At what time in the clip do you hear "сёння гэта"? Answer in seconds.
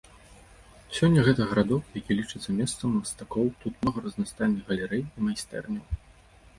0.99-1.45